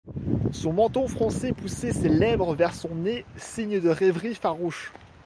Son 0.51 0.73
menton 0.73 1.07
froncé 1.07 1.53
poussait 1.53 1.93
ses 1.93 2.09
lèvres 2.09 2.55
vers 2.55 2.73
son 2.73 2.95
nez, 2.95 3.23
signe 3.37 3.79
de 3.79 3.89
rêverie 3.89 4.33
farouche. 4.33 4.91